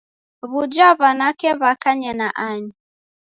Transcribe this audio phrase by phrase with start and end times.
[0.51, 2.71] W'uja w'anake w'akanye na ani?